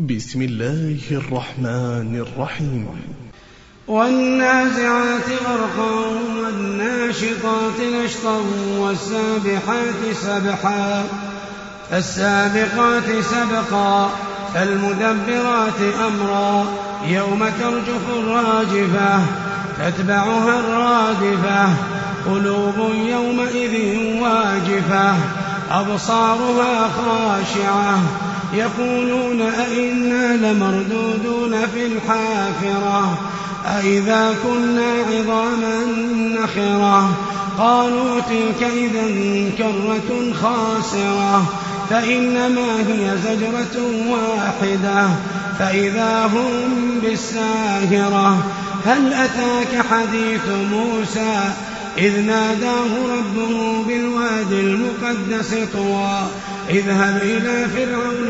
بسم 0.00 0.42
الله 0.42 0.98
الرحمن 1.10 2.24
الرحيم. 2.26 2.86
والنازعات 3.88 5.28
غرقا 5.46 5.90
والناشطات 6.42 7.78
نشطا 7.80 8.40
والسابحات 8.78 10.02
سبحا 10.22 11.04
فالسابقات 11.90 13.04
سبقا 13.30 14.10
فالمدبرات 14.54 15.80
أمرا 16.06 16.66
يوم 17.08 17.38
ترجف 17.38 18.04
الراجفة 18.18 19.20
تتبعها 19.78 20.60
الرادفة 20.60 21.68
قلوب 22.26 22.94
يومئذ 22.94 23.96
واجفة 24.22 25.14
أبصارها 25.70 26.88
خاشعة 26.88 27.98
يقولون 28.56 29.42
أئنا 29.42 30.36
لمردودون 30.36 31.66
في 31.74 31.86
الحافرة؟ 31.86 33.18
أئذا 33.66 34.34
كنا 34.42 34.92
عظاما 35.10 35.84
نخرة؟ 36.40 37.16
قالوا 37.58 38.20
تلك 38.20 38.62
إذا 38.62 39.06
كرة 39.58 40.32
خاسرة 40.42 41.44
فإنما 41.90 42.78
هي 42.88 43.18
زجرة 43.24 43.82
واحدة 44.08 45.08
فإذا 45.58 46.26
هم 46.26 47.00
بالساهرة. 47.02 48.44
هل 48.86 49.12
أتاك 49.12 49.86
حديث 49.90 50.48
موسى؟ 50.72 51.52
إذ 51.98 52.20
ناداه 52.20 53.16
ربه 53.18 53.84
بالواد 53.88 54.52
المقدس 54.52 55.54
طوى. 55.72 56.28
اذهب 56.70 57.20
إلى 57.22 57.68
فرعون 57.68 58.28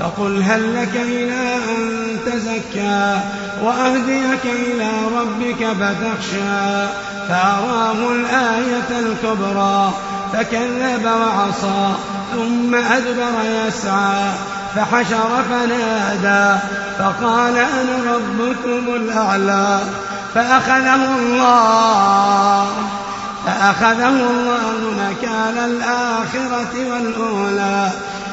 فقل 0.00 0.42
هل 0.42 0.74
لك 0.74 0.96
إلى 0.96 1.56
أن 1.56 2.16
تزكى 2.26 3.20
وأهديك 3.62 4.44
إلى 4.44 4.90
ربك 5.16 5.66
فتخشى 5.66 6.86
فأراه 7.28 8.12
الآية 8.12 9.00
الكبرى 9.00 9.92
فكذب 10.32 11.04
وعصى 11.04 11.94
ثم 12.32 12.74
أدبر 12.74 13.66
يسعى 13.66 14.30
فحشر 14.76 15.44
فنادى 15.50 16.58
فقال 16.98 17.56
أنا 17.56 18.14
ربكم 18.14 18.94
الأعلى 18.94 19.78
فأخذه 20.34 21.16
الله 21.16 22.66
فأخذه 23.46 24.08
الله 24.08 24.94
نكال 24.98 25.58
الآخرة 25.58 26.92
والأولى 26.92 27.90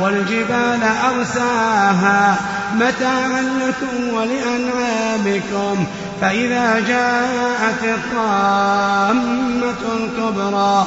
والجبال 0.00 0.80
أرساها 1.16 2.36
متاعا 2.74 3.42
لكم 3.42 4.14
ولأنعامكم. 4.14 5.86
فإذا 6.20 6.80
جاءت 6.88 7.84
الطامة 7.84 9.74
الكبرى 9.96 10.86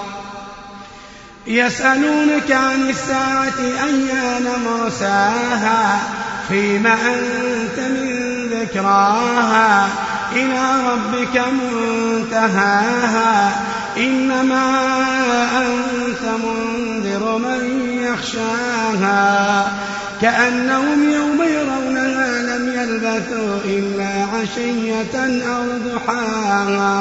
يسألونك 1.47 2.51
عن 2.51 2.89
الساعة 2.89 3.59
أيان 3.83 4.47
مرساها؟ 4.65 5.99
فيما 6.49 6.93
أنت 6.93 7.79
من 7.79 8.47
ذكراها؟ 8.51 9.87
إلى 10.31 10.71
ربك 10.91 11.41
منتهاها. 11.61 13.51
إنما 13.97 14.71
أنت 15.57 16.23
منذر 16.45 17.37
من 17.37 17.89
يخشاها. 18.01 19.71
كأنهم 20.21 21.11
يوم 21.11 21.43
يرونها 21.43 22.41
لم 22.41 22.73
يلبثوا 22.75 23.59
إلا 23.65 24.25
عشية 24.33 25.43
أو 25.47 25.63
ضحاها. 25.95 26.91